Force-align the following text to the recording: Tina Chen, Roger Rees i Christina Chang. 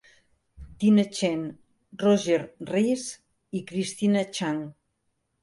Tina 0.83 1.03
Chen, 1.17 1.43
Roger 2.05 2.39
Rees 2.71 3.05
i 3.61 3.63
Christina 3.71 4.27
Chang. 4.41 4.67